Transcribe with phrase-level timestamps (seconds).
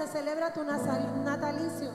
[0.00, 1.90] se celebra tu natalicio,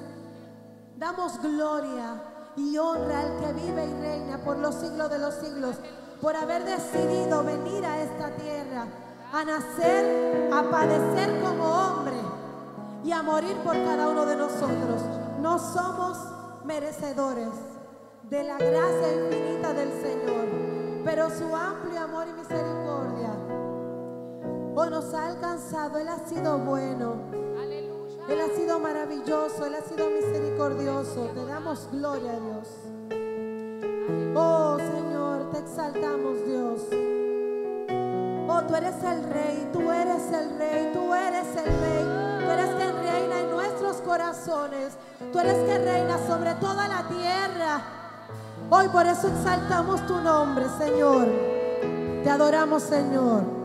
[0.96, 2.22] damos gloria
[2.56, 5.78] y honra al que vive y reina por los siglos de los siglos,
[6.22, 8.86] por haber decidido venir a esta tierra,
[9.34, 12.18] a nacer, a padecer como hombre
[13.04, 15.02] y a morir por cada uno de nosotros.
[15.42, 16.20] No somos
[16.64, 17.50] merecedores
[18.30, 22.76] de la gracia infinita del Señor, pero su amplio amor y misericordia
[24.90, 25.98] nos ha alcanzado.
[25.98, 27.45] Él ha sido bueno.
[28.28, 31.30] Él ha sido maravilloso, Él ha sido misericordioso.
[31.34, 32.68] Te damos gloria a Dios.
[34.36, 36.82] Oh Señor, te exaltamos Dios.
[38.48, 42.26] Oh, tú eres el rey, tú eres el rey, tú eres el rey.
[42.46, 44.94] Tú eres quien reina en nuestros corazones.
[45.32, 47.82] Tú eres quien reina sobre toda la tierra.
[48.70, 51.28] Hoy por eso exaltamos tu nombre, Señor.
[52.24, 53.65] Te adoramos, Señor.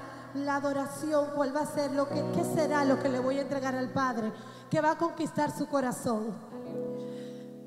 [0.35, 3.41] la adoración, cuál va a ser lo que, qué será lo que le voy a
[3.41, 4.31] entregar al Padre,
[4.69, 6.33] que va a conquistar su corazón.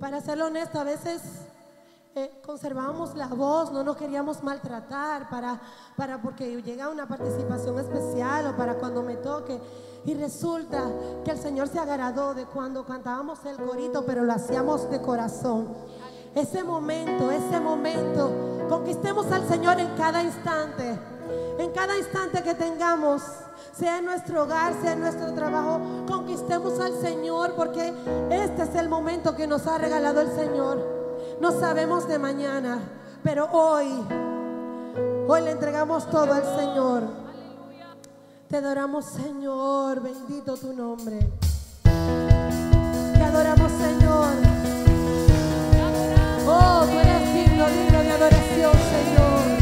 [0.00, 1.22] Para ser honesto, a veces
[2.16, 5.60] eh, conservábamos la voz, no nos queríamos maltratar para,
[5.96, 9.60] para porque llega una participación especial o para cuando me toque.
[10.06, 10.82] Y resulta
[11.24, 15.74] que el Señor se agradó de cuando cantábamos el corito, pero lo hacíamos de corazón.
[16.34, 20.98] Ese momento, ese momento, conquistemos al Señor en cada instante.
[21.58, 23.22] En cada instante que tengamos,
[23.76, 27.92] sea en nuestro hogar, sea en nuestro trabajo, conquistemos al Señor porque
[28.30, 30.78] este es el momento que nos ha regalado el Señor.
[31.40, 32.78] No sabemos de mañana,
[33.22, 33.88] pero hoy,
[35.26, 37.02] hoy le entregamos todo al Señor.
[38.48, 41.18] Te adoramos, Señor, bendito tu nombre.
[41.82, 44.34] Te adoramos, Señor.
[46.46, 49.53] Oh, tú eres digno, digno de adoración, Señor.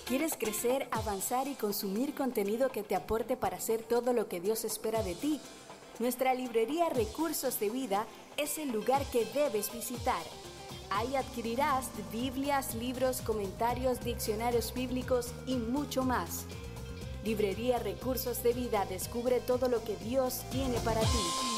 [0.09, 4.65] ¿Quieres crecer, avanzar y consumir contenido que te aporte para hacer todo lo que Dios
[4.65, 5.41] espera de ti?
[5.99, 8.05] Nuestra librería Recursos de Vida
[8.37, 10.23] es el lugar que debes visitar.
[10.91, 16.45] Ahí adquirirás Biblias, libros, comentarios, diccionarios bíblicos y mucho más.
[17.25, 21.57] Librería Recursos de Vida descubre todo lo que Dios tiene para ti.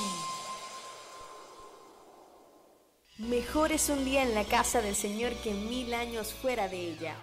[3.18, 7.16] Mejor es un día en la casa del Señor que mil años fuera de ella.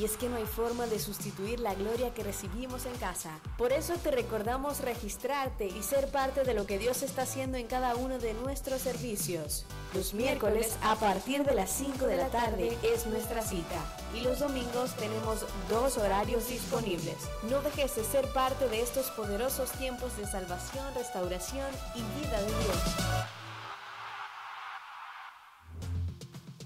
[0.00, 3.38] Y es que no hay forma de sustituir la gloria que recibimos en casa.
[3.58, 7.66] Por eso te recordamos registrarte y ser parte de lo que Dios está haciendo en
[7.66, 9.66] cada uno de nuestros servicios.
[9.92, 13.76] Los miércoles a partir de las 5 de la tarde es nuestra cita.
[14.14, 17.16] Y los domingos tenemos dos horarios disponibles.
[17.50, 22.46] No dejes de ser parte de estos poderosos tiempos de salvación, restauración y vida de
[22.46, 23.39] Dios.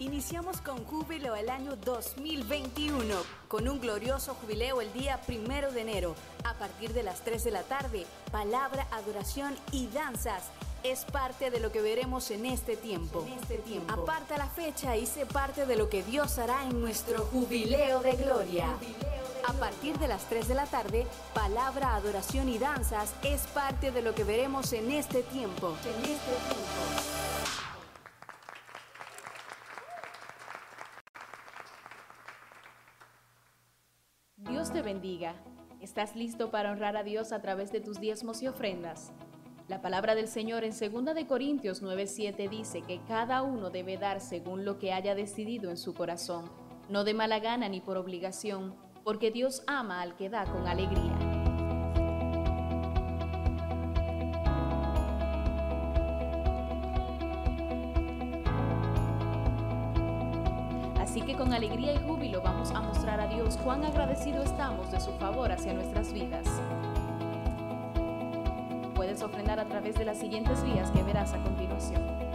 [0.02, 3.14] Iniciamos con júbilo el año 2021,
[3.46, 6.16] con un glorioso jubileo el día primero de enero.
[6.42, 10.42] A partir de las 3 de la tarde, palabra, adoración y danzas
[10.82, 13.24] es parte de lo que veremos en este tiempo.
[13.24, 13.92] En este tiempo.
[13.92, 18.16] Aparta la fecha y sé parte de lo que Dios hará en nuestro jubileo de
[18.16, 18.66] gloria.
[19.46, 24.02] A partir de las 3 de la tarde, palabra, adoración y danzas es parte de
[24.02, 25.76] lo que veremos en este tiempo.
[25.84, 27.21] En este tiempo.
[34.48, 35.34] Dios te bendiga.
[35.80, 39.12] ¿Estás listo para honrar a Dios a través de tus diezmos y ofrendas?
[39.68, 44.20] La palabra del Señor en 2 de Corintios 9:7 dice que cada uno debe dar
[44.20, 46.50] según lo que haya decidido en su corazón,
[46.88, 48.74] no de mala gana ni por obligación,
[49.04, 51.31] porque Dios ama al que da con alegría.
[61.52, 65.74] Alegría y júbilo vamos a mostrar a Dios cuán agradecidos estamos de su favor hacia
[65.74, 66.46] nuestras vidas.
[68.94, 72.31] Puedes ofrendar a través de las siguientes vías que verás a continuación.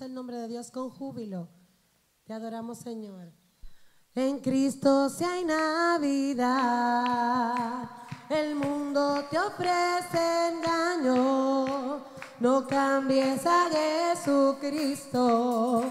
[0.00, 1.48] El nombre de Dios con júbilo.
[2.24, 3.32] Te adoramos, Señor.
[4.14, 6.48] En Cristo si hay Navidad,
[8.28, 12.04] el mundo te ofrece engaño.
[12.38, 13.68] No cambies a
[14.14, 15.84] Jesucristo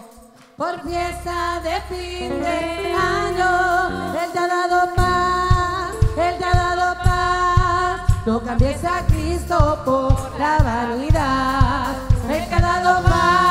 [0.55, 4.13] por fiesta de fin de año.
[4.23, 8.01] Él te ha dado paz, Él te ha dado paz.
[8.25, 11.95] No cambies a Cristo por la vanidad.
[12.29, 13.46] Él te ha dado paz,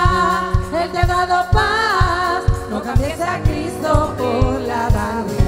[1.06, 2.42] dado paz.
[2.70, 5.45] No cambies a Cristo por la vanidad.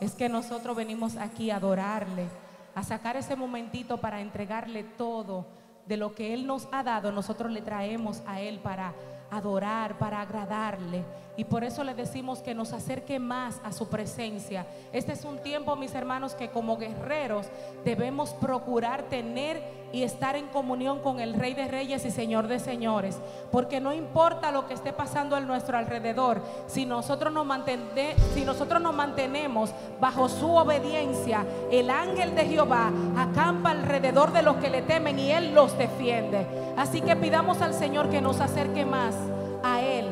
[0.00, 2.26] es que nosotros venimos aquí a adorarle,
[2.74, 5.44] a sacar ese momentito para entregarle todo
[5.86, 8.94] de lo que Él nos ha dado, nosotros le traemos a Él para
[9.30, 11.04] adorar, para agradarle.
[11.36, 14.66] Y por eso le decimos que nos acerque más a su presencia.
[14.94, 17.46] Este es un tiempo, mis hermanos, que como guerreros
[17.84, 22.58] debemos procurar tener y estar en comunión con el Rey de Reyes y Señor de
[22.58, 23.20] Señores.
[23.50, 28.44] Porque no importa lo que esté pasando a nuestro alrededor, si nosotros nos, mantende, si
[28.44, 34.70] nosotros nos mantenemos bajo su obediencia, el ángel de Jehová acampa alrededor de los que
[34.70, 36.46] le temen y él los defiende.
[36.76, 39.14] Así que pidamos al Señor que nos acerque más
[39.62, 40.06] a Él.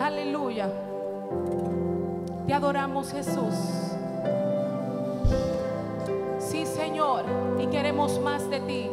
[0.00, 0.68] Aleluya.
[2.46, 3.54] Te adoramos Jesús.
[6.38, 7.24] Sí, Señor,
[7.60, 8.90] y queremos más de ti.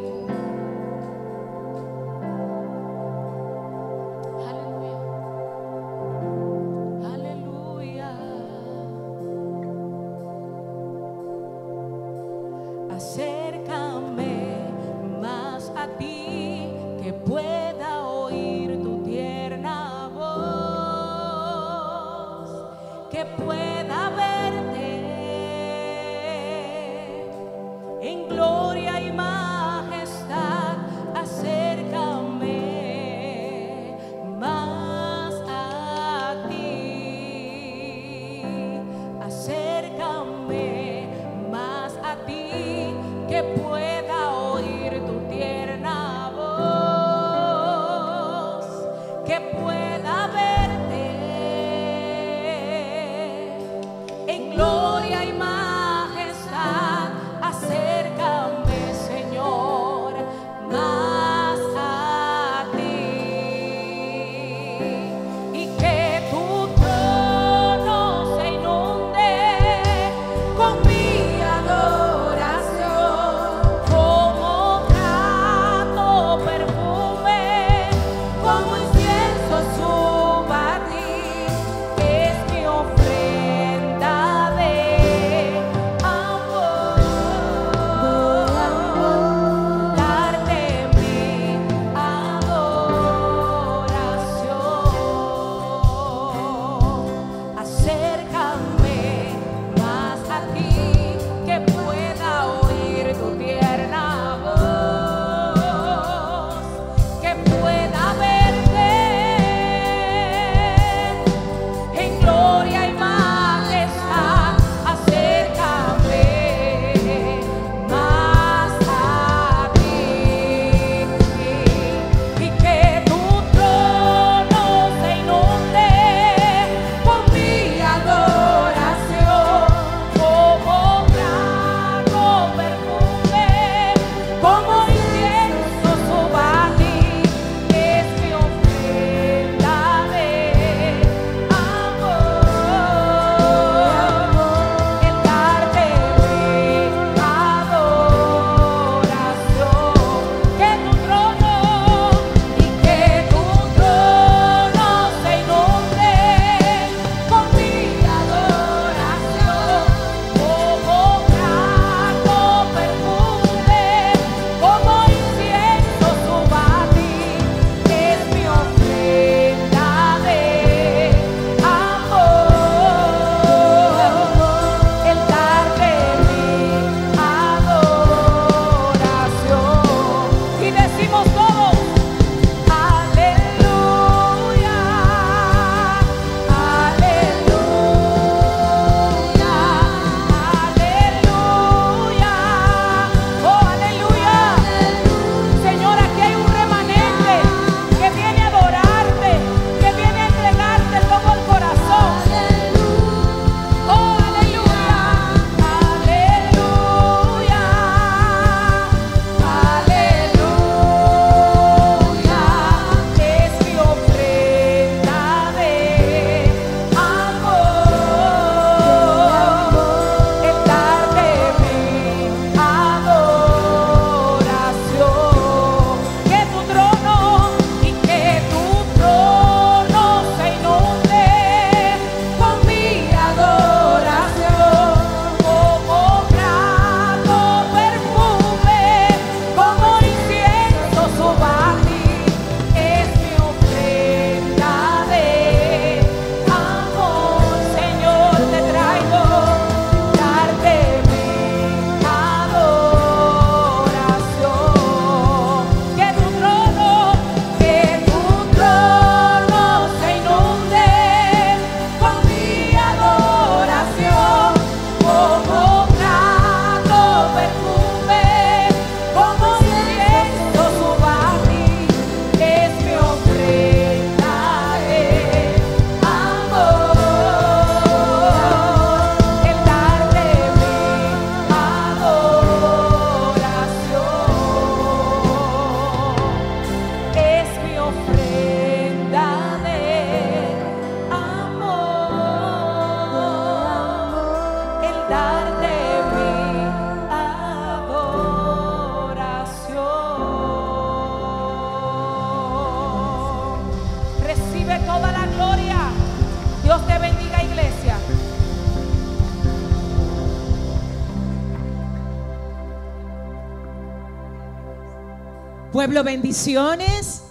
[315.90, 317.24] Pueblo, bendiciones.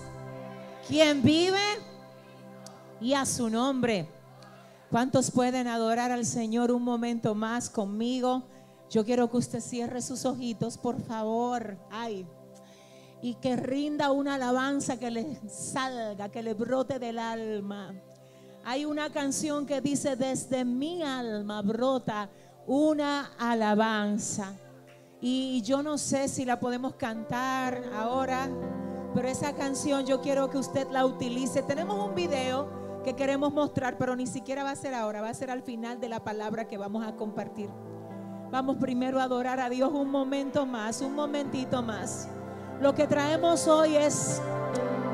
[0.86, 1.62] ¿Quién vive?
[3.00, 4.10] Y a su nombre.
[4.91, 8.43] ¿Cuántos pueden adorar al Señor un momento más conmigo?
[8.89, 11.78] Yo quiero que usted cierre sus ojitos, por favor.
[11.89, 12.28] Ay.
[13.22, 17.93] Y que rinda una alabanza que le salga, que le brote del alma.
[18.65, 22.30] Hay una canción que dice, desde mi alma brota
[22.67, 24.52] una alabanza.
[25.21, 28.47] Y yo no sé si la podemos cantar ahora,
[29.13, 31.62] pero esa canción yo quiero que usted la utilice.
[31.62, 35.34] Tenemos un video que queremos mostrar, pero ni siquiera va a ser ahora, va a
[35.34, 37.69] ser al final de la palabra que vamos a compartir.
[38.49, 42.29] Vamos primero a adorar a Dios un momento más, un momentito más.
[42.82, 44.41] Lo que traemos hoy es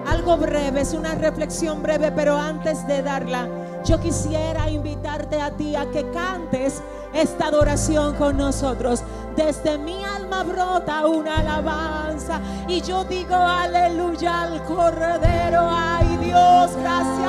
[0.05, 3.49] algo breve, es una reflexión breve, pero antes de darla,
[3.83, 6.81] yo quisiera invitarte a ti a que cantes
[7.15, 9.03] esta adoración con nosotros.
[9.35, 15.67] Desde mi alma brota una alabanza y yo digo aleluya al Cordero.
[15.69, 17.24] Ay Dios, gracias.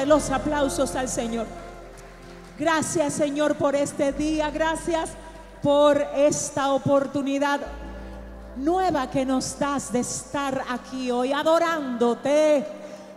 [0.00, 1.46] De los aplausos al Señor.
[2.58, 4.50] Gracias, Señor, por este día.
[4.50, 5.10] Gracias
[5.62, 7.60] por esta oportunidad
[8.56, 12.64] nueva que nos das de estar aquí hoy, adorándote,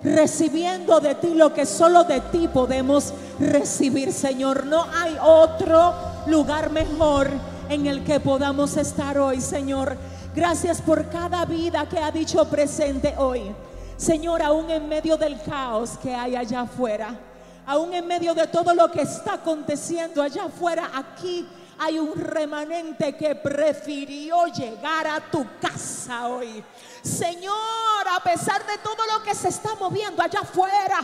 [0.03, 4.65] recibiendo de ti lo que solo de ti podemos recibir, Señor.
[4.65, 5.93] No hay otro
[6.27, 7.29] lugar mejor
[7.69, 9.95] en el que podamos estar hoy, Señor.
[10.35, 13.53] Gracias por cada vida que ha dicho presente hoy.
[13.97, 17.17] Señor, aún en medio del caos que hay allá afuera,
[17.65, 23.15] aún en medio de todo lo que está aconteciendo allá afuera, aquí hay un remanente
[23.15, 26.63] que prefirió llegar a tu casa hoy.
[27.01, 30.97] Señor, a pesar de todo lo que se está moviendo allá afuera,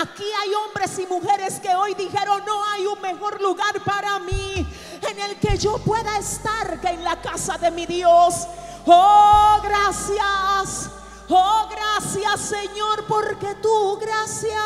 [0.00, 4.66] aquí hay hombres y mujeres que hoy dijeron, no hay un mejor lugar para mí
[5.08, 8.46] en el que yo pueda estar que en la casa de mi Dios.
[8.86, 10.95] Oh, gracias
[11.28, 14.60] Oh, gracias Señor, porque tu gracia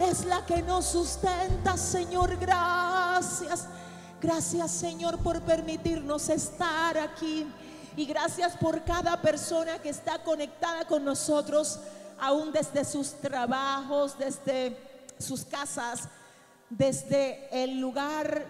[0.00, 2.36] es la que nos sustenta, Señor.
[2.36, 3.66] Gracias.
[4.20, 7.46] Gracias Señor por permitirnos estar aquí.
[7.96, 11.78] Y gracias por cada persona que está conectada con nosotros,
[12.18, 14.76] aún desde sus trabajos, desde
[15.18, 16.08] sus casas,
[16.70, 18.46] desde el lugar,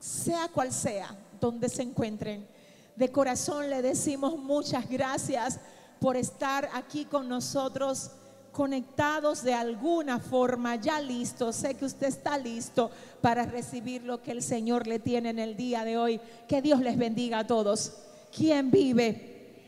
[0.00, 2.48] sea cual sea, donde se encuentren.
[2.96, 5.60] De corazón le decimos muchas gracias
[6.02, 8.10] por estar aquí con nosotros
[8.50, 11.54] conectados de alguna forma, ya listos.
[11.54, 12.90] Sé que usted está listo
[13.20, 16.20] para recibir lo que el Señor le tiene en el día de hoy.
[16.48, 17.92] Que Dios les bendiga a todos.
[18.36, 19.60] Quien vive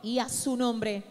[0.00, 1.02] y a su nombre.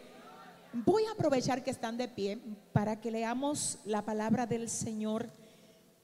[0.72, 2.40] Voy a aprovechar que están de pie
[2.72, 5.30] para que leamos la palabra del Señor,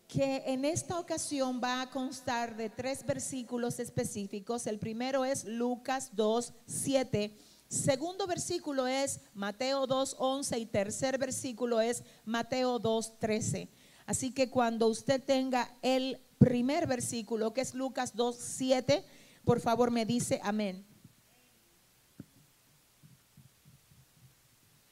[0.06, 4.68] que en esta ocasión va a constar de tres versículos específicos.
[4.68, 12.04] El primero es Lucas 2, 7 Segundo versículo es Mateo 2.11 y tercer versículo es
[12.24, 13.68] Mateo 2.13.
[14.06, 19.04] Así que cuando usted tenga el primer versículo, que es Lucas 2.7,
[19.44, 20.88] por favor me dice amén.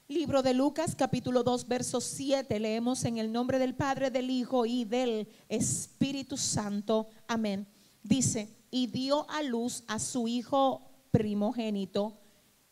[0.10, 4.66] Libro de Lucas, capítulo 2, verso 7, leemos en el nombre del Padre, del Hijo
[4.66, 7.08] y del Espíritu Santo.
[7.28, 7.66] Amén.
[8.04, 12.20] Dice, y dio a luz a su hijo primogénito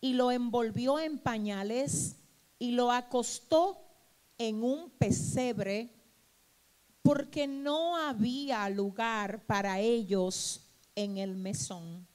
[0.02, 2.18] y lo envolvió en pañales
[2.58, 3.78] y lo acostó
[4.40, 5.94] en un pesebre
[7.04, 10.62] porque no había lugar para ellos
[10.96, 12.08] en el mesón.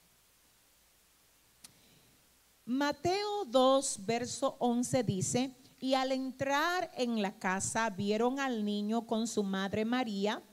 [2.65, 9.27] Mateo 2, verso 11 dice, y al entrar en la casa vieron al niño con
[9.27, 10.43] su madre María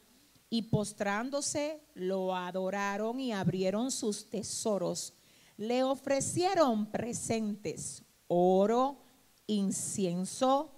[0.48, 5.14] y postrándose lo adoraron y abrieron sus tesoros
[5.56, 9.02] le ofrecieron presentes, oro,
[9.46, 10.72] incienso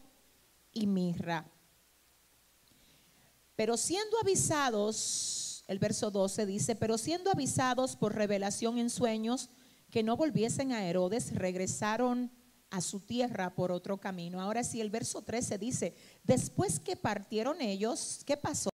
[0.72, 1.50] y mirra.
[3.54, 9.48] Pero siendo avisados, el verso 12 dice, pero siendo avisados por revelación en sueños
[9.90, 12.30] que no volviesen a Herodes, regresaron
[12.70, 14.40] a su tierra por otro camino.
[14.40, 18.70] Ahora sí, el verso 13 dice, después que partieron ellos, ¿qué pasó?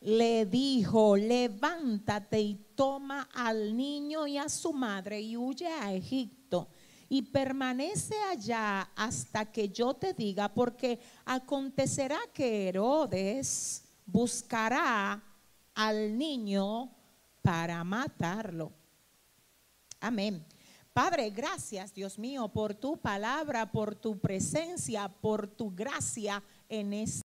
[0.00, 6.68] le dijo, levántate y toma al niño y a su madre y huye a Egipto
[7.08, 15.20] y permanece allá hasta que yo te diga, porque acontecerá que Herodes buscará
[15.74, 16.92] al niño
[17.42, 18.70] para matarlo.
[19.98, 20.46] Amén.
[20.92, 27.27] Padre, gracias Dios mío por tu palabra, por tu presencia, por tu gracia en este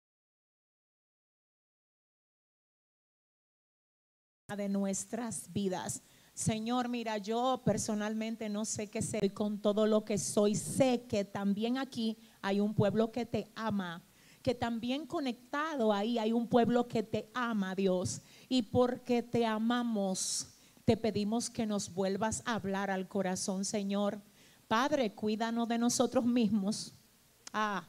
[4.55, 6.03] de nuestras vidas.
[6.32, 10.55] Señor, mira, yo personalmente no sé qué soy con todo lo que soy.
[10.55, 14.05] Sé que también aquí hay un pueblo que te ama,
[14.42, 18.20] que también conectado ahí hay un pueblo que te ama, Dios.
[18.49, 20.47] Y porque te amamos,
[20.84, 24.22] te pedimos que nos vuelvas a hablar al corazón, Señor.
[24.68, 26.94] Padre, cuídanos de nosotros mismos.
[27.53, 27.84] Ah,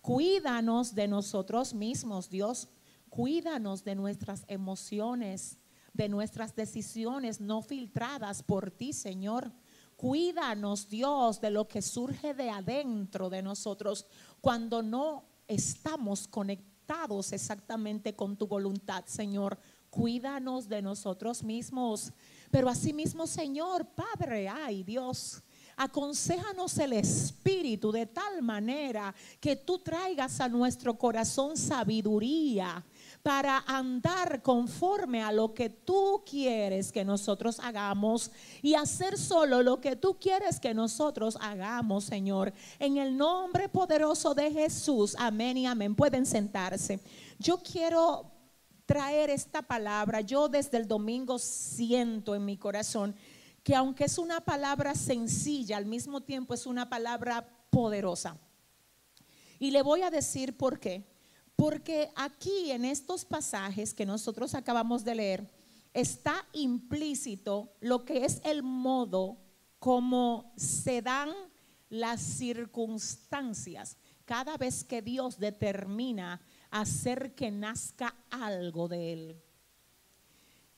[0.00, 2.68] cuídanos de nosotros mismos, Dios.
[3.10, 5.59] Cuídanos de nuestras emociones
[5.92, 9.52] de nuestras decisiones no filtradas por ti, Señor.
[9.96, 14.06] Cuídanos, Dios, de lo que surge de adentro de nosotros
[14.40, 19.58] cuando no estamos conectados exactamente con tu voluntad, Señor.
[19.90, 22.12] Cuídanos de nosotros mismos.
[22.50, 25.42] Pero asimismo, Señor, Padre, ay Dios,
[25.76, 32.84] aconsejanos el Espíritu de tal manera que tú traigas a nuestro corazón sabiduría
[33.22, 38.30] para andar conforme a lo que tú quieres que nosotros hagamos
[38.62, 42.52] y hacer solo lo que tú quieres que nosotros hagamos, Señor.
[42.78, 45.94] En el nombre poderoso de Jesús, amén y amén.
[45.94, 47.00] Pueden sentarse.
[47.38, 48.30] Yo quiero
[48.86, 50.20] traer esta palabra.
[50.22, 53.14] Yo desde el domingo siento en mi corazón
[53.62, 58.38] que aunque es una palabra sencilla, al mismo tiempo es una palabra poderosa.
[59.58, 61.09] Y le voy a decir por qué.
[61.60, 65.50] Porque aquí en estos pasajes que nosotros acabamos de leer
[65.92, 69.36] está implícito lo que es el modo
[69.78, 71.28] como se dan
[71.90, 76.40] las circunstancias cada vez que Dios determina
[76.70, 79.42] hacer que nazca algo de Él.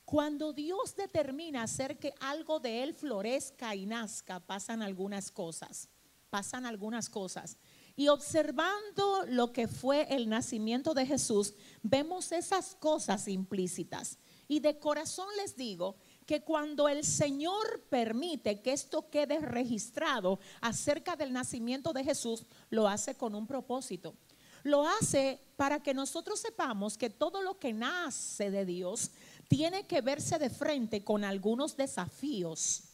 [0.03, 5.87] Cuando Dios determina hacer que algo de Él florezca y nazca, pasan algunas cosas,
[6.29, 7.57] pasan algunas cosas.
[7.95, 14.17] Y observando lo que fue el nacimiento de Jesús, vemos esas cosas implícitas.
[14.47, 21.15] Y de corazón les digo que cuando el Señor permite que esto quede registrado acerca
[21.15, 24.15] del nacimiento de Jesús, lo hace con un propósito.
[24.63, 29.11] Lo hace para que nosotros sepamos que todo lo que nace de Dios
[29.49, 32.92] tiene que verse de frente con algunos desafíos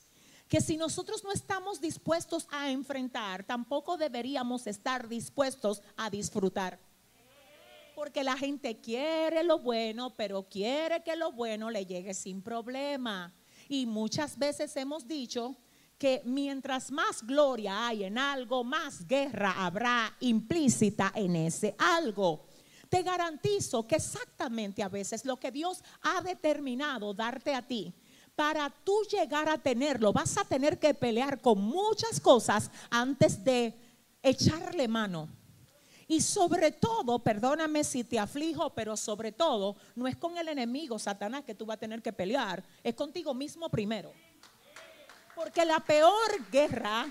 [0.50, 6.80] que si nosotros no estamos dispuestos a enfrentar, tampoco deberíamos estar dispuestos a disfrutar.
[7.96, 13.32] Porque la gente quiere lo bueno, pero quiere que lo bueno le llegue sin problema.
[13.68, 15.56] Y muchas veces hemos dicho
[16.00, 22.48] que mientras más gloria hay en algo, más guerra habrá implícita en ese algo.
[22.88, 27.94] Te garantizo que exactamente a veces lo que Dios ha determinado darte a ti
[28.40, 33.74] para tú llegar a tenerlo, vas a tener que pelear con muchas cosas antes de
[34.24, 35.28] echarle mano.
[36.08, 40.98] Y sobre todo, perdóname si te aflijo, pero sobre todo, no es con el enemigo,
[40.98, 44.14] Satanás, que tú vas a tener que pelear, es contigo mismo primero.
[45.36, 47.08] Porque la peor guerra,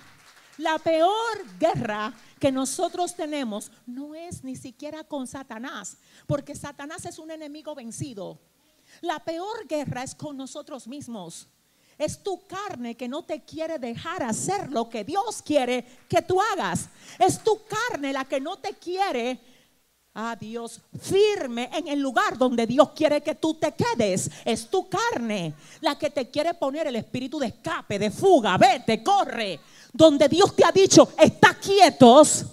[0.57, 2.11] la peor guerra
[2.41, 8.41] que nosotros tenemos no es ni siquiera con Satanás, porque Satanás es un enemigo vencido.
[9.01, 11.49] La peor guerra es con nosotros mismos.
[11.97, 16.41] Es tu carne que no te quiere dejar hacer lo que Dios quiere que tú
[16.41, 16.89] hagas.
[17.18, 19.41] Es tu carne la que no te quiere
[20.14, 24.30] a Dios firme en el lugar donde Dios quiere que tú te quedes.
[24.45, 29.03] Es tu carne la que te quiere poner el espíritu de escape, de fuga, vete,
[29.03, 29.61] corre.
[29.93, 32.45] Donde Dios te ha dicho, está quietos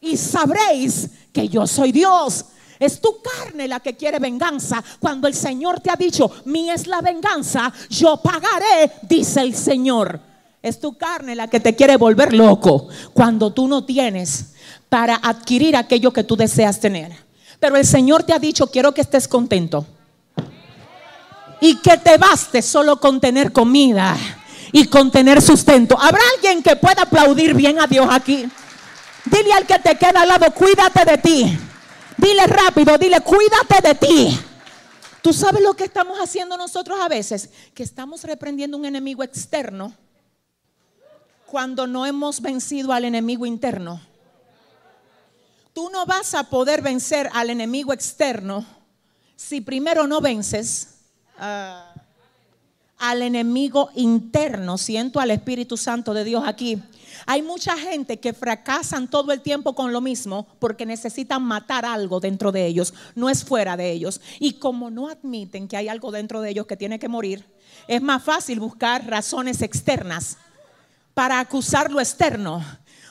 [0.00, 2.44] y sabréis que yo soy Dios.
[2.82, 4.82] Es tu carne la que quiere venganza.
[4.98, 10.18] Cuando el Señor te ha dicho, mi es la venganza, yo pagaré, dice el Señor.
[10.60, 14.54] Es tu carne la que te quiere volver loco cuando tú no tienes
[14.88, 17.12] para adquirir aquello que tú deseas tener.
[17.60, 19.86] Pero el Señor te ha dicho, quiero que estés contento.
[21.60, 24.16] Y que te baste solo con tener comida
[24.72, 25.96] y con tener sustento.
[26.00, 28.44] ¿Habrá alguien que pueda aplaudir bien a Dios aquí?
[29.26, 31.58] Dile al que te queda al lado, cuídate de ti.
[32.22, 34.38] Dile rápido, dile, cuídate de ti.
[35.22, 37.50] ¿Tú sabes lo que estamos haciendo nosotros a veces?
[37.74, 39.92] Que estamos reprendiendo un enemigo externo
[41.46, 44.00] cuando no hemos vencido al enemigo interno.
[45.72, 48.64] Tú no vas a poder vencer al enemigo externo
[49.34, 50.98] si primero no vences
[51.38, 51.92] ah,
[52.98, 54.78] al enemigo interno.
[54.78, 56.80] Siento al Espíritu Santo de Dios aquí.
[57.26, 62.20] Hay mucha gente que fracasan todo el tiempo con lo mismo porque necesitan matar algo
[62.20, 64.20] dentro de ellos, no es fuera de ellos.
[64.38, 67.46] Y como no admiten que hay algo dentro de ellos que tiene que morir,
[67.88, 70.36] es más fácil buscar razones externas
[71.14, 72.64] para acusar lo externo.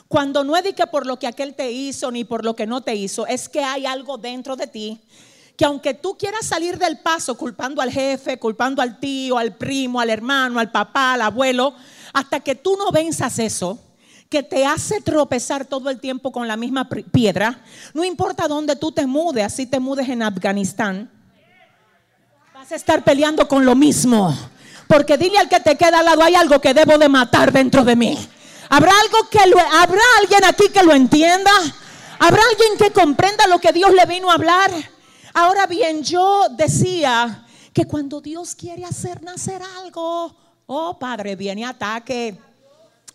[0.08, 2.96] Cuando no es por lo que aquel te hizo ni por lo que no te
[2.96, 5.02] hizo, es que hay algo dentro de ti
[5.62, 10.00] que aunque tú quieras salir del paso culpando al jefe, culpando al tío, al primo,
[10.00, 11.76] al hermano, al papá, al abuelo,
[12.14, 13.80] hasta que tú no venzas eso,
[14.32, 17.60] que te hace tropezar todo el tiempo con la misma piedra,
[17.94, 21.12] no importa dónde tú te mudes, así te mudes en Afganistán,
[22.54, 24.34] vas a estar peleando con lo mismo.
[24.88, 27.84] Porque dile al que te queda al lado, hay algo que debo de matar dentro
[27.84, 28.18] de mí.
[28.70, 31.52] ¿Habrá algo que lo, habrá alguien aquí que lo entienda?
[32.18, 34.72] ¿Habrá alguien que comprenda lo que Dios le vino a hablar?
[35.34, 40.34] Ahora bien, yo decía que cuando Dios quiere hacer nacer algo,
[40.68, 42.40] oh Padre, viene ataque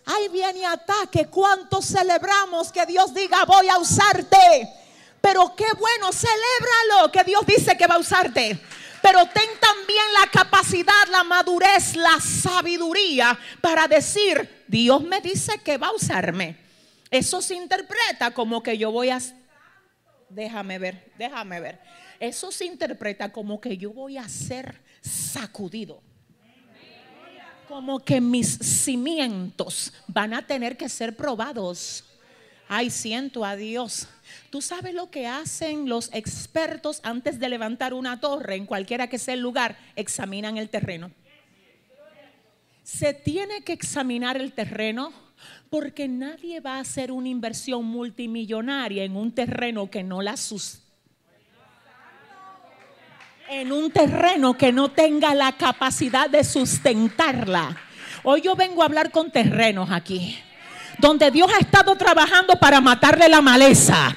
[0.07, 1.27] Ahí viene ataque.
[1.27, 4.39] ¿Cuánto celebramos que Dios diga voy a usarte?
[5.21, 8.59] Pero qué bueno, celébralo que Dios dice que va a usarte.
[9.03, 15.77] Pero ten también la capacidad, la madurez, la sabiduría para decir, Dios me dice que
[15.77, 16.57] va a usarme.
[17.11, 19.19] Eso se interpreta como que yo voy a...
[20.29, 21.81] Déjame ver, déjame ver.
[22.21, 26.03] Eso se interpreta como que yo voy a ser sacudido
[27.69, 32.05] como que mis cimientos van a tener que ser probados.
[32.69, 34.09] Ay, siento a Dios.
[34.51, 39.19] ¿Tú sabes lo que hacen los expertos antes de levantar una torre en cualquiera que
[39.19, 39.77] sea el lugar?
[39.95, 41.11] Examinan el terreno.
[42.83, 45.13] Se tiene que examinar el terreno
[45.71, 50.86] porque nadie va a hacer una inversión multimillonaria en un terreno que no la sustenta
[53.49, 57.77] en un terreno que no tenga la capacidad de sustentarla.
[58.25, 60.37] Hoy yo vengo a hablar con terrenos aquí,
[60.99, 64.17] donde Dios ha estado trabajando para matarle la maleza,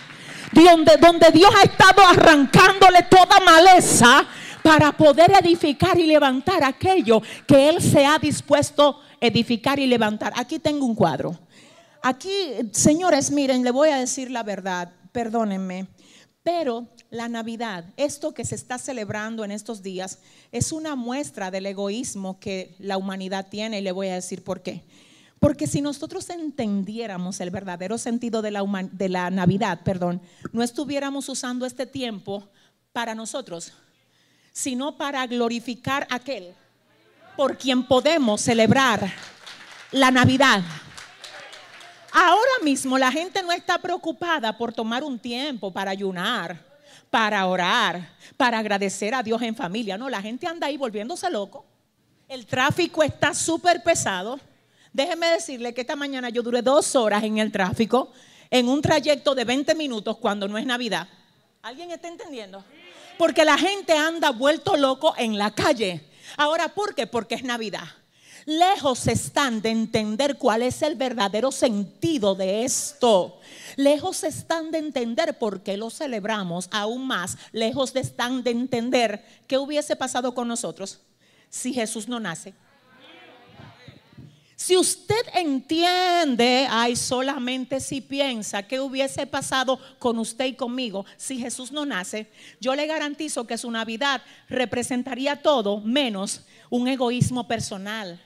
[0.51, 4.25] donde, donde Dios ha estado arrancándole toda maleza
[4.63, 10.33] para poder edificar y levantar aquello que Él se ha dispuesto edificar y levantar.
[10.37, 11.37] Aquí tengo un cuadro.
[12.01, 15.87] Aquí, señores, miren, le voy a decir la verdad, perdónenme,
[16.41, 20.19] pero la Navidad, esto que se está celebrando en estos días,
[20.51, 24.61] es una muestra del egoísmo que la humanidad tiene y le voy a decir por
[24.61, 24.83] qué.
[25.39, 31.29] Porque si nosotros entendiéramos el verdadero sentido de la, de la Navidad, perdón, no estuviéramos
[31.29, 32.47] usando este tiempo
[32.91, 33.73] para nosotros,
[34.51, 36.53] sino para glorificar a aquel
[37.37, 39.11] por quien podemos celebrar
[39.91, 40.61] la Navidad.
[42.11, 46.68] Ahora mismo la gente no está preocupada por tomar un tiempo para ayunar,
[47.09, 49.97] para orar, para agradecer a Dios en familia.
[49.97, 51.65] No, la gente anda ahí volviéndose loco.
[52.27, 54.39] El tráfico está súper pesado.
[54.93, 58.11] Déjeme decirle que esta mañana yo duré dos horas en el tráfico,
[58.49, 61.07] en un trayecto de 20 minutos cuando no es Navidad.
[61.61, 62.63] ¿Alguien está entendiendo?
[63.17, 66.01] Porque la gente anda vuelto loco en la calle.
[66.37, 67.05] Ahora, ¿por qué?
[67.05, 67.87] Porque es Navidad.
[68.45, 73.39] Lejos están de entender cuál es el verdadero sentido de esto.
[73.79, 76.67] Lejos están de entender por qué lo celebramos.
[76.69, 80.99] Aún más, lejos están de entender qué hubiese pasado con nosotros
[81.49, 82.53] si Jesús no nace.
[84.57, 91.37] Si usted entiende, ay, solamente si piensa qué hubiese pasado con usted y conmigo si
[91.37, 98.21] Jesús no nace, yo le garantizo que su Navidad representaría todo menos un egoísmo personal.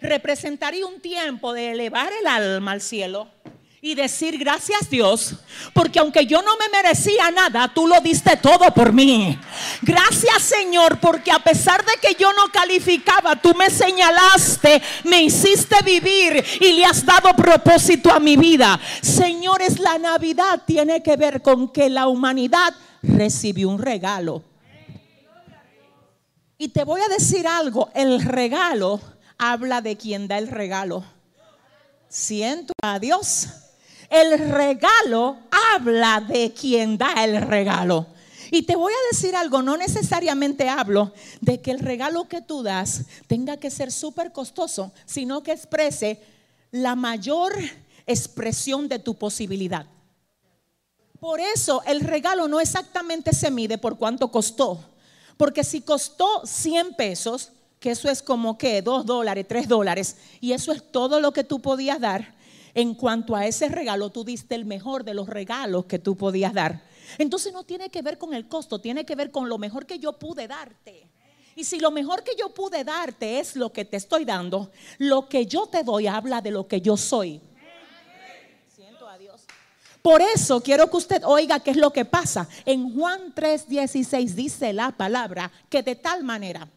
[0.00, 3.28] Representaría un tiempo de elevar el alma al cielo
[3.86, 5.36] y decir gracias Dios,
[5.72, 9.38] porque aunque yo no me merecía nada, tú lo diste todo por mí.
[9.80, 15.76] Gracias Señor, porque a pesar de que yo no calificaba, tú me señalaste, me hiciste
[15.84, 18.80] vivir y le has dado propósito a mi vida.
[19.02, 22.74] Señores, la Navidad tiene que ver con que la humanidad
[23.04, 24.42] recibió un regalo.
[26.58, 29.00] Y te voy a decir algo, el regalo
[29.38, 31.04] habla de quien da el regalo.
[32.08, 33.48] Siento a Dios
[34.10, 35.38] el regalo
[35.74, 38.06] habla de quien da el regalo.
[38.50, 42.62] Y te voy a decir algo, no necesariamente hablo de que el regalo que tú
[42.62, 46.20] das tenga que ser súper costoso, sino que exprese
[46.70, 47.54] la mayor
[48.06, 49.86] expresión de tu posibilidad.
[51.18, 54.78] Por eso el regalo no exactamente se mide por cuánto costó,
[55.36, 57.50] porque si costó 100 pesos,
[57.80, 61.42] que eso es como que 2 dólares, 3 dólares, y eso es todo lo que
[61.42, 62.35] tú podías dar,
[62.76, 66.52] en cuanto a ese regalo, tú diste el mejor de los regalos que tú podías
[66.52, 66.82] dar.
[67.16, 69.98] Entonces no tiene que ver con el costo, tiene que ver con lo mejor que
[69.98, 71.08] yo pude darte.
[71.54, 75.26] Y si lo mejor que yo pude darte es lo que te estoy dando, lo
[75.26, 77.40] que yo te doy habla de lo que yo soy.
[78.74, 79.40] Siento a Dios.
[80.02, 82.46] Por eso quiero que usted oiga qué es lo que pasa.
[82.66, 86.68] En Juan 3:16 dice la palabra que de tal manera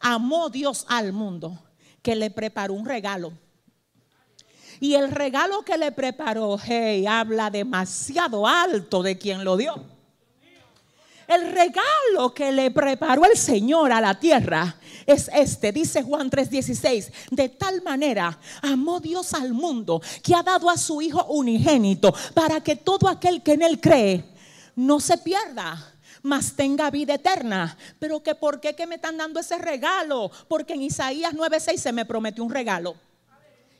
[0.00, 1.62] amó Dios al mundo
[2.00, 3.34] que le preparó un regalo
[4.80, 9.74] y el regalo que le preparó, hey, habla demasiado alto de quien lo dio.
[11.28, 17.12] El regalo que le preparó el Señor a la tierra es este, dice Juan 3:16,
[17.30, 22.62] de tal manera amó Dios al mundo que ha dado a su Hijo unigénito para
[22.62, 24.24] que todo aquel que en él cree
[24.74, 27.76] no se pierda, mas tenga vida eterna.
[27.98, 30.30] Pero que por qué me están dando ese regalo?
[30.48, 32.96] Porque en Isaías 9:6 se me prometió un regalo.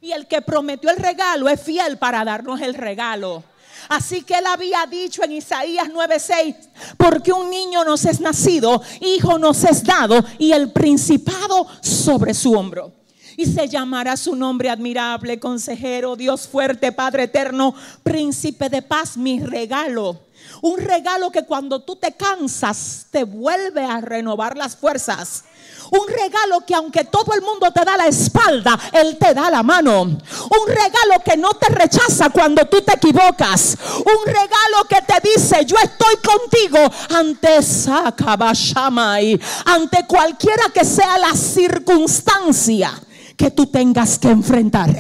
[0.00, 3.42] Y el que prometió el regalo es fiel para darnos el regalo.
[3.88, 6.54] Así que él había dicho en Isaías 9:6,
[6.96, 12.52] porque un niño nos es nacido, hijo nos es dado y el principado sobre su
[12.52, 12.92] hombro.
[13.36, 19.40] Y se llamará su nombre admirable, consejero, Dios fuerte, Padre eterno, príncipe de paz, mi
[19.40, 20.20] regalo.
[20.62, 25.44] Un regalo que cuando tú te cansas te vuelve a renovar las fuerzas.
[25.90, 29.62] Un regalo que aunque todo el mundo te da la espalda, Él te da la
[29.62, 30.02] mano.
[30.02, 33.76] Un regalo que no te rechaza cuando tú te equivocas.
[34.00, 36.78] Un regalo que te dice, yo estoy contigo
[37.16, 42.92] ante Sakabashamai, ante cualquiera que sea la circunstancia
[43.36, 44.90] que tú tengas que enfrentar.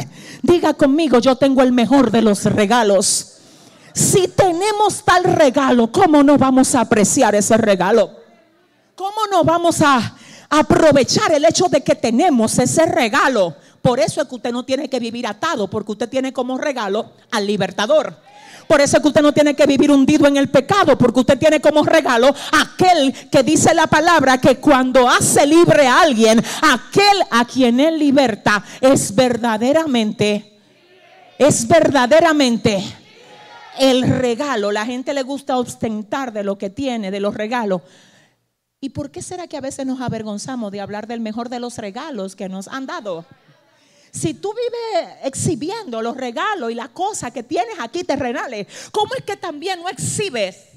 [0.42, 3.37] Diga conmigo, yo tengo el mejor de los regalos.
[3.98, 8.12] Si tenemos tal regalo, ¿cómo no vamos a apreciar ese regalo?
[8.94, 10.14] ¿Cómo no vamos a
[10.48, 13.56] aprovechar el hecho de que tenemos ese regalo.
[13.82, 17.10] Por eso es que usted no tiene que vivir atado, porque usted tiene como regalo
[17.32, 18.16] al libertador.
[18.68, 21.38] Por eso es que usted no tiene que vivir hundido en el pecado, porque usted
[21.38, 27.18] tiene como regalo aquel que dice la palabra que cuando hace libre a alguien, aquel
[27.32, 30.60] a quien él liberta es verdaderamente,
[31.36, 32.84] es verdaderamente
[33.78, 34.72] el regalo.
[34.72, 37.82] La gente le gusta ostentar de lo que tiene, de los regalos.
[38.80, 41.78] ¿Y por qué será que a veces nos avergonzamos de hablar del mejor de los
[41.78, 43.24] regalos que nos han dado?
[44.10, 49.24] Si tú vives exhibiendo los regalos y las cosas que tienes aquí terrenales, ¿cómo es
[49.24, 50.67] que también no exhibes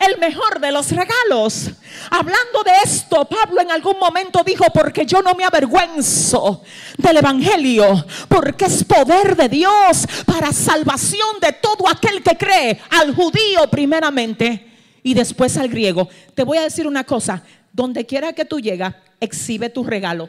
[0.00, 1.70] el mejor de los regalos.
[2.10, 6.62] Hablando de esto, Pablo en algún momento dijo, porque yo no me avergüenzo
[6.98, 13.14] del Evangelio, porque es poder de Dios para salvación de todo aquel que cree, al
[13.14, 14.70] judío primeramente
[15.02, 16.08] y después al griego.
[16.34, 17.42] Te voy a decir una cosa,
[17.72, 20.28] donde quiera que tú llegas, exhibe tu regalo.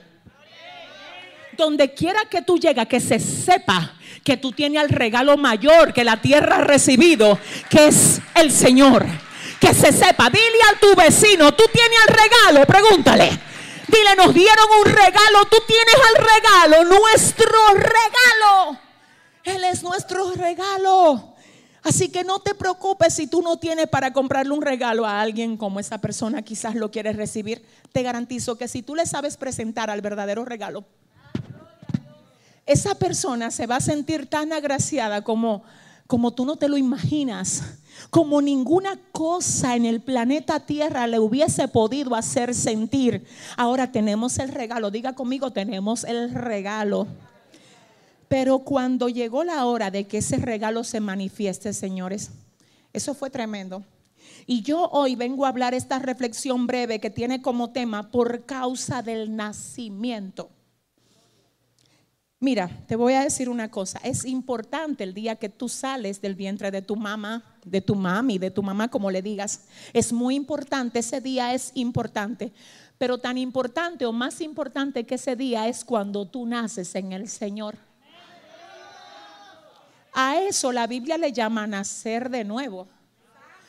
[1.57, 3.93] Donde quiera que tú llegas, que se sepa
[4.25, 7.39] que tú tienes el regalo mayor que la tierra ha recibido,
[7.69, 9.05] que es el Señor
[9.59, 10.29] que se sepa.
[10.29, 13.29] Dile a tu vecino, tú tienes el regalo, pregúntale.
[13.87, 18.79] Dile, nos dieron un regalo, tú tienes el regalo, nuestro regalo.
[19.43, 21.35] Él es nuestro regalo.
[21.83, 25.55] Así que no te preocupes si tú no tienes para comprarle un regalo a alguien
[25.55, 27.63] como esa persona quizás lo quieres recibir.
[27.91, 30.83] Te garantizo que si tú le sabes presentar al verdadero regalo,
[32.65, 35.63] esa persona se va a sentir tan agraciada como,
[36.07, 37.61] como tú no te lo imaginas
[38.09, 43.25] como ninguna cosa en el planeta Tierra le hubiese podido hacer sentir.
[43.57, 47.07] Ahora tenemos el regalo, diga conmigo, tenemos el regalo.
[48.27, 52.31] Pero cuando llegó la hora de que ese regalo se manifieste, señores,
[52.93, 53.83] eso fue tremendo.
[54.47, 59.01] Y yo hoy vengo a hablar esta reflexión breve que tiene como tema por causa
[59.01, 60.49] del nacimiento.
[62.39, 66.35] Mira, te voy a decir una cosa, es importante el día que tú sales del
[66.35, 69.61] vientre de tu mamá, de tu mami, de tu mamá, como le digas,
[69.91, 72.53] es muy importante, ese día es importante,
[72.97, 77.27] pero tan importante o más importante que ese día es cuando tú naces en el
[77.27, 77.75] Señor.
[80.13, 82.87] A eso la Biblia le llama nacer de nuevo,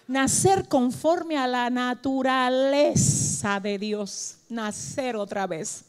[0.07, 5.87] nacer conforme a la naturaleza de Dios, nacer otra vez.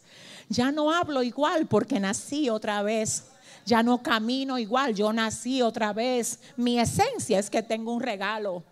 [0.49, 3.26] Ya no hablo igual porque nací otra vez.
[3.68, 6.39] Ya no camino igual, yo nací otra vez.
[6.55, 8.63] Mi esencia es que tengo un regalo.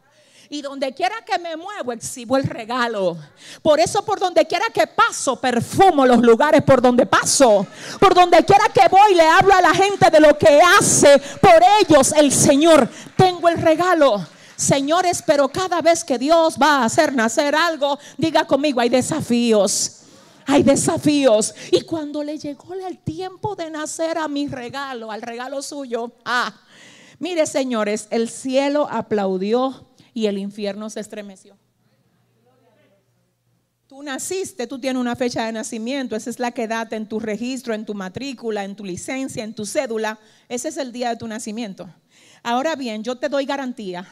[0.50, 3.18] Y donde quiera que me muevo, exhibo el regalo.
[3.62, 7.68] Por eso, por donde quiera que paso, perfumo los lugares por donde paso.
[8.00, 11.62] Por donde quiera que voy, le hablo a la gente de lo que hace por
[11.82, 12.88] ellos el Señor.
[13.18, 14.26] Tengo el regalo.
[14.56, 20.05] Señores, pero cada vez que Dios va a hacer nacer algo, diga conmigo, hay desafíos
[20.46, 21.54] hay desafíos.
[21.72, 26.56] Y cuando le llegó el tiempo de nacer a mi regalo, al regalo suyo, ah,
[27.20, 31.58] mire señores, el cielo aplaudió y el infierno se estremeció.
[33.88, 37.20] Tú naciste, tú tienes una fecha de nacimiento, esa es la que data en tu
[37.20, 40.20] registro, en tu matrícula, en tu licencia, en tu cédula,
[40.50, 41.88] ese es el día de tu nacimiento.
[42.44, 44.08] Ahora bien, yo te doy garantía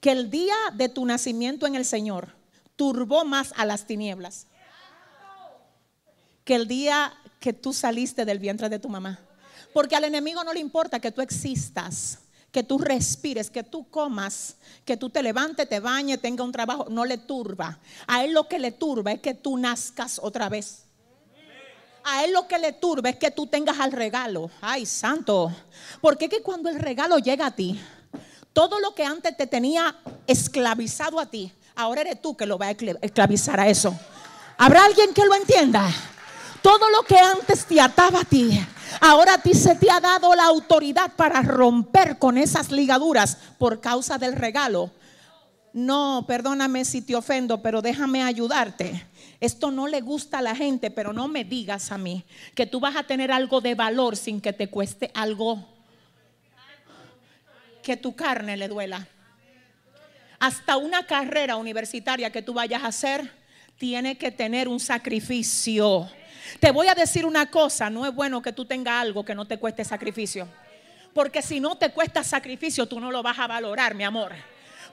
[0.00, 2.34] que el día de tu nacimiento en el Señor
[2.76, 4.46] turbó más a las tinieblas
[6.48, 9.18] que el día que tú saliste del vientre de tu mamá.
[9.74, 12.20] Porque al enemigo no le importa que tú existas,
[12.50, 16.86] que tú respires, que tú comas, que tú te levantes, te bañes, tenga un trabajo,
[16.88, 17.78] no le turba.
[18.06, 20.84] A él lo que le turba es que tú nazcas otra vez.
[22.02, 24.50] A él lo que le turba es que tú tengas al regalo.
[24.62, 25.52] Ay, santo.
[26.00, 27.78] Porque que cuando el regalo llega a ti,
[28.54, 29.94] todo lo que antes te tenía
[30.26, 33.94] esclavizado a ti, ahora eres tú que lo va a esclavizar a eso.
[34.56, 35.92] ¿Habrá alguien que lo entienda?
[36.62, 38.60] Todo lo que antes te ataba a ti,
[39.00, 43.80] ahora a ti se te ha dado la autoridad para romper con esas ligaduras por
[43.80, 44.90] causa del regalo.
[45.72, 49.06] No, perdóname si te ofendo, pero déjame ayudarte.
[49.40, 52.80] Esto no le gusta a la gente, pero no me digas a mí que tú
[52.80, 55.64] vas a tener algo de valor sin que te cueste algo
[57.82, 59.06] que tu carne le duela.
[60.40, 63.32] Hasta una carrera universitaria que tú vayas a hacer
[63.76, 66.08] tiene que tener un sacrificio.
[66.60, 69.44] Te voy a decir una cosa, no es bueno que tú tengas algo que no
[69.44, 70.48] te cueste sacrificio.
[71.12, 74.32] Porque si no te cuesta sacrificio, tú no lo vas a valorar, mi amor.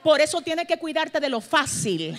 [0.02, 2.18] Por eso tienes que cuidarte de lo fácil.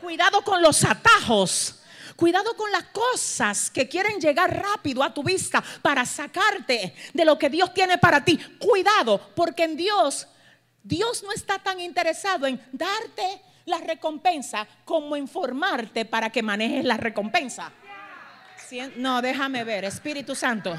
[0.00, 1.76] Cuidado con los atajos.
[2.16, 7.38] Cuidado con las cosas que quieren llegar rápido a tu vista para sacarte de lo
[7.38, 8.38] que Dios tiene para ti.
[8.58, 10.28] Cuidado, porque en Dios,
[10.82, 16.98] Dios no está tan interesado en darte la recompensa como informarte para que manejes la
[16.98, 17.72] recompensa.
[18.96, 20.74] No, déjame ver, Espíritu Santo.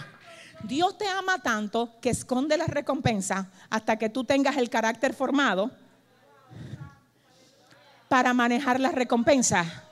[0.64, 5.72] Dios te ama tanto que esconde la recompensa hasta que tú tengas el carácter formado
[8.08, 9.86] para manejar la recompensa.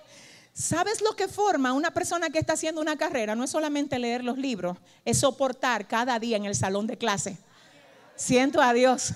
[0.54, 3.36] ¿Sabes lo que forma una persona que está haciendo una carrera?
[3.36, 7.38] No es solamente leer los libros, es soportar cada día en el salón de clase.
[8.16, 9.14] Siento a Dios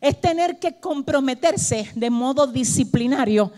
[0.00, 3.52] es tener que comprometerse de modo disciplinario.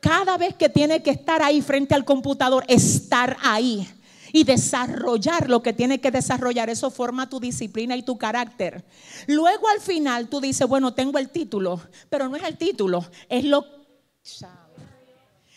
[0.00, 3.86] Cada vez que tiene que estar ahí frente al computador, estar ahí.
[4.32, 6.70] y desarrollar lo que tiene que desarrollar.
[6.70, 8.84] Eso forma tu disciplina y tu carácter.
[9.26, 13.44] Luego al final tú dices, bueno, tengo el título, pero no es el título, es
[13.44, 13.66] lo,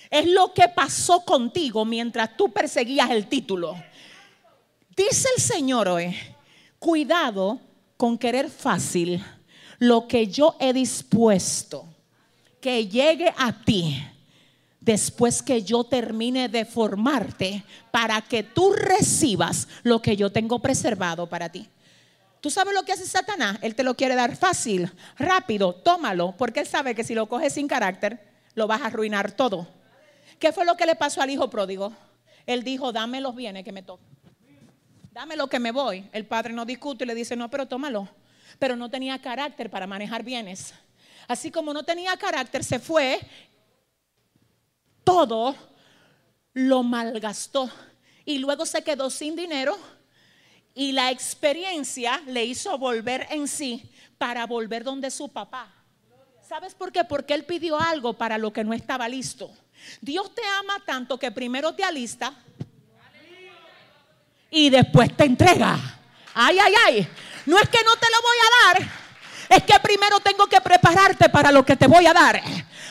[0.10, 3.76] es lo que pasó contigo mientras tú perseguías el título.
[4.96, 6.16] Dice el Señor hoy,
[6.80, 7.60] cuidado
[7.96, 9.24] con querer fácil
[9.80, 11.86] lo que yo he dispuesto
[12.62, 14.02] que llegue a ti
[14.80, 21.28] después que yo termine de formarte para que tú recibas lo que yo tengo preservado
[21.28, 21.68] para ti.
[22.42, 23.58] ¿Tú sabes lo que hace Satanás?
[23.62, 27.54] Él te lo quiere dar fácil, rápido, tómalo, porque él sabe que si lo coges
[27.54, 28.20] sin carácter,
[28.56, 29.68] lo vas a arruinar todo.
[30.40, 31.94] ¿Qué fue lo que le pasó al hijo pródigo?
[32.46, 34.06] Él dijo, dame los bienes que me tocan.
[35.14, 36.10] Dame lo que me voy.
[36.12, 38.10] El padre no discute y le dice, no, pero tómalo.
[38.64, 40.74] Pero no tenía carácter para manejar bienes.
[41.28, 43.20] Así como no tenía carácter, se fue
[45.04, 45.54] todo
[46.54, 47.70] lo malgastó
[48.24, 49.78] y luego se quedó sin dinero
[50.74, 55.70] y la experiencia le hizo volver en sí para volver donde su papá.
[56.48, 57.04] ¿Sabes por qué?
[57.04, 59.52] Porque él pidió algo para lo que no estaba listo.
[60.00, 62.34] Dios te ama tanto que primero te alista
[64.50, 66.00] y después te entrega.
[66.34, 67.08] Ay, ay, ay.
[67.46, 68.92] No es que no te lo voy a dar,
[69.50, 72.42] es que primero tengo que prepararte para lo que te voy a dar.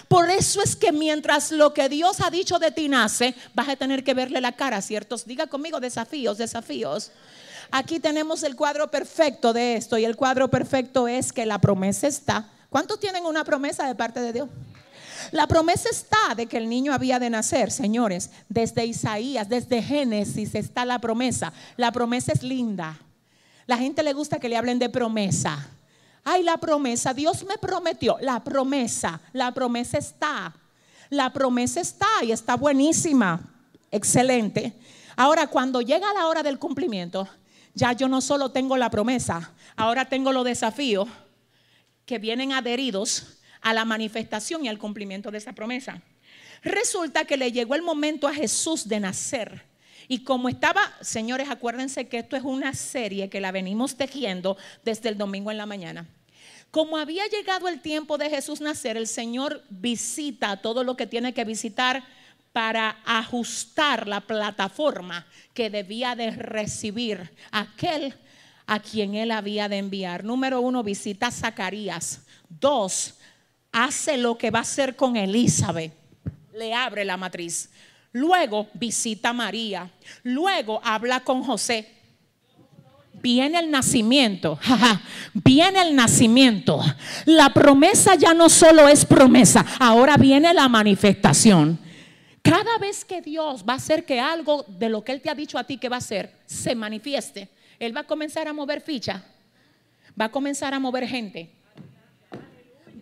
[0.09, 3.77] Por eso es que mientras lo que Dios ha dicho de ti nace, vas a
[3.77, 7.11] tener que verle la cara a ciertos, diga conmigo, desafíos, desafíos.
[7.71, 12.07] Aquí tenemos el cuadro perfecto de esto y el cuadro perfecto es que la promesa
[12.07, 12.51] está.
[12.69, 14.49] ¿Cuántos tienen una promesa de parte de Dios?
[15.31, 18.31] La promesa está de que el niño había de nacer, señores.
[18.49, 21.53] Desde Isaías, desde Génesis está la promesa.
[21.77, 22.99] La promesa es linda.
[23.67, 25.69] La gente le gusta que le hablen de promesa.
[26.25, 30.55] Ay, la promesa, Dios me prometió, la promesa, la promesa está.
[31.11, 33.41] La promesa está y está buenísima,
[33.91, 34.73] excelente.
[35.17, 37.29] Ahora, cuando llega la hora del cumplimiento,
[37.75, 41.09] ya yo no solo tengo la promesa, ahora tengo los desafíos
[42.07, 46.03] que vienen adheridos a la manifestación y al cumplimiento de esa promesa.
[46.63, 49.72] Resulta que le llegó el momento a Jesús de nacer.
[50.09, 55.09] Y como estaba, señores, acuérdense que esto es una serie que la venimos tejiendo desde
[55.09, 56.07] el domingo en la mañana.
[56.71, 61.35] Como había llegado el tiempo de Jesús nacer, el Señor visita todo lo que tiene
[61.35, 62.03] que visitar
[62.53, 68.15] para ajustar la plataforma que debía de recibir aquel
[68.67, 70.25] a quien él había de enviar.
[70.25, 72.23] Número uno, visita a Zacarías.
[72.49, 73.15] Dos,
[73.71, 75.93] hace lo que va a hacer con Elizabeth.
[76.55, 77.71] Le abre la matriz.
[78.13, 79.91] Luego visita a María.
[80.23, 81.89] Luego habla con José.
[83.23, 84.59] Viene el nacimiento,
[85.35, 86.83] viene el nacimiento.
[87.25, 91.79] La promesa ya no solo es promesa, ahora viene la manifestación.
[92.43, 95.35] Cada vez que Dios va a hacer que algo de lo que Él te ha
[95.37, 97.49] dicho a ti que va a hacer se manifieste,
[97.79, 99.25] Él va a comenzar a mover ficha,
[100.21, 101.49] va a comenzar a mover gente,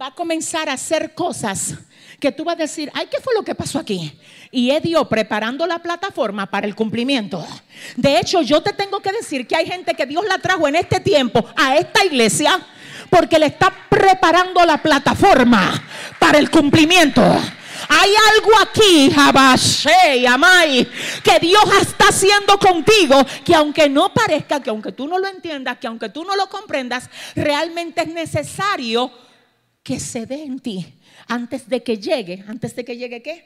[0.00, 1.74] va a comenzar a hacer cosas
[2.18, 4.18] que tú vas a decir, ay, ¿qué fue lo que pasó aquí?
[4.50, 7.46] Y es Dios preparando la plataforma para el cumplimiento.
[7.96, 10.76] De hecho, yo te tengo que decir que hay gente que Dios la trajo en
[10.76, 12.58] este tiempo a esta iglesia
[13.10, 15.82] porque le está preparando la plataforma
[16.18, 17.22] para el cumplimiento.
[17.22, 20.88] Hay algo aquí, Jabashe, Amai,
[21.22, 25.78] que Dios está haciendo contigo, que aunque no parezca, que aunque tú no lo entiendas,
[25.78, 29.10] que aunque tú no lo comprendas, realmente es necesario
[29.82, 30.94] que se dé en ti
[31.26, 33.44] antes de que llegue, antes de que llegue qué?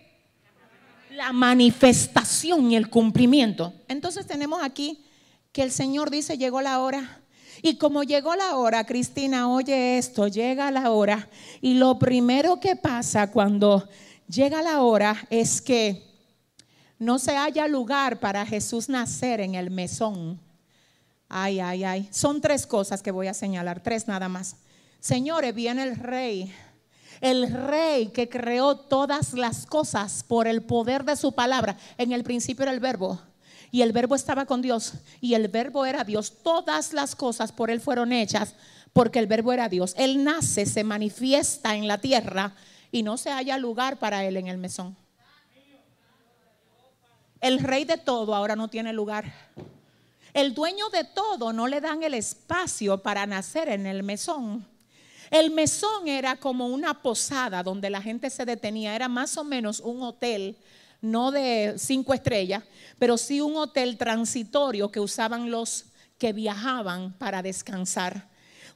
[1.11, 3.73] La manifestación y el cumplimiento.
[3.89, 5.05] Entonces tenemos aquí
[5.53, 7.21] que el Señor dice, llegó la hora.
[7.63, 11.29] Y como llegó la hora, Cristina, oye esto, llega la hora.
[11.61, 13.89] Y lo primero que pasa cuando
[14.29, 16.03] llega la hora es que
[16.99, 20.41] no se haya lugar para Jesús nacer en el mesón.
[21.29, 22.09] Ay, ay, ay.
[22.11, 24.57] Son tres cosas que voy a señalar, tres nada más.
[25.05, 26.51] Señores, viene el rey
[27.21, 31.77] el rey que creó todas las cosas por el poder de su palabra.
[31.99, 33.21] En el principio era el verbo.
[33.71, 34.95] Y el verbo estaba con Dios.
[35.21, 36.35] Y el verbo era Dios.
[36.43, 38.55] Todas las cosas por él fueron hechas
[38.95, 39.95] porque el verbo era Dios.
[39.99, 42.55] Él nace, se manifiesta en la tierra
[42.91, 44.97] y no se haya lugar para él en el mesón.
[47.43, 49.33] El rey de todo ahora no tiene lugar.
[50.33, 54.74] El dueño de todo no le dan el espacio para nacer en el mesón.
[55.35, 59.81] El mesón era como una posada donde la gente se detenía, era más o menos
[59.81, 60.57] un hotel,
[61.01, 62.63] no de cinco estrellas,
[63.01, 65.87] pero sí un hotel transitorio que usaban los
[66.19, 68.29] que viajaban para descansar.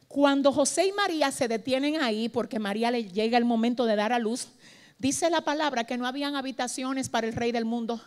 [0.09, 4.13] Cuando José y María se detienen ahí, porque María le llega el momento de dar
[4.13, 4.49] a luz,
[4.99, 8.01] dice la palabra que no habían habitaciones para el rey del mundo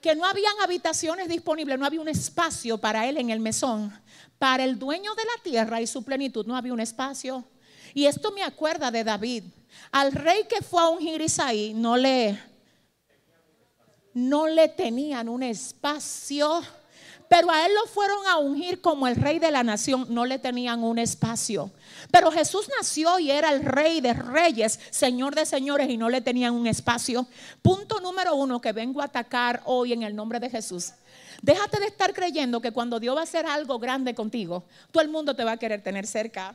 [0.00, 3.92] que no habían habitaciones disponibles, no había un espacio para él en el mesón.
[4.38, 7.44] Para el dueño de la tierra y su plenitud no había un espacio.
[7.94, 9.44] Y esto me acuerda de David.
[9.90, 12.38] Al rey que fue a ungir Isaí no le
[14.14, 16.62] no le tenían un espacio
[17.28, 20.38] pero a él lo fueron a ungir como el rey de la nación, no le
[20.38, 21.70] tenían un espacio.
[22.10, 26.22] Pero Jesús nació y era el rey de reyes, señor de señores, y no le
[26.22, 27.26] tenían un espacio.
[27.60, 30.92] Punto número uno que vengo a atacar hoy en el nombre de Jesús.
[31.42, 35.08] Déjate de estar creyendo que cuando Dios va a hacer algo grande contigo, todo el
[35.08, 36.54] mundo te va a querer tener cerca.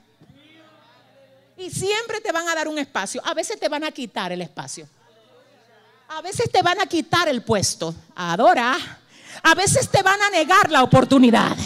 [1.55, 3.21] Y siempre te van a dar un espacio.
[3.23, 4.87] A veces te van a quitar el espacio.
[6.07, 7.93] A veces te van a quitar el puesto.
[8.15, 9.02] Adora.
[9.41, 11.57] A veces te van a negar la oportunidad.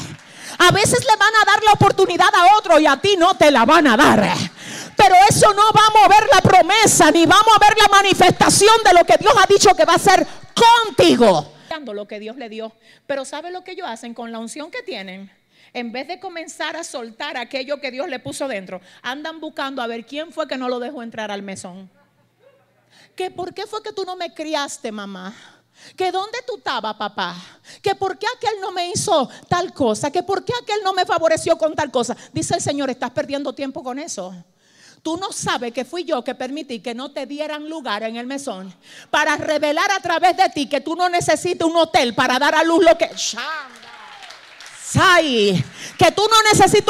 [0.60, 3.52] A veces le van a dar la oportunidad a otro y a ti no te
[3.52, 4.36] la van a dar.
[4.96, 8.94] Pero eso no va a mover la promesa ni va a mover la manifestación de
[8.94, 11.54] lo que Dios ha dicho que va a hacer contigo.
[11.94, 12.74] Lo que Dios le dio.
[13.06, 15.32] Pero ¿sabe lo que ellos hacen con la unción que tienen?
[15.74, 19.88] En vez de comenzar a soltar aquello que Dios le puso dentro, andan buscando a
[19.88, 21.90] ver quién fue que no lo dejó entrar al mesón.
[23.16, 25.36] ¿Que por qué fue que tú no me criaste, mamá?
[25.96, 27.36] Que dónde tú estabas, papá,
[27.82, 31.06] que por qué aquel no me hizo tal cosa, que por qué aquel no me
[31.06, 32.16] favoreció con tal cosa.
[32.34, 34.34] Dice el Señor, estás perdiendo tiempo con eso.
[35.02, 38.26] Tú no sabes que fui yo que permití que no te dieran lugar en el
[38.26, 38.74] mesón
[39.10, 42.64] para revelar a través de ti que tú no necesitas un hotel para dar a
[42.64, 43.10] luz lo que...
[45.98, 46.86] Que tú no necesitas